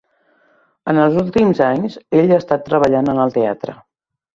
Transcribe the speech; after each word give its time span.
En 0.93 1.01
els 1.03 1.19
últims 1.23 1.63
anys, 1.67 2.01
ell 2.23 2.33
ha 2.39 2.43
estat 2.45 2.67
treballant 2.73 3.17
en 3.17 3.25
el 3.29 3.41
teatre. 3.41 3.83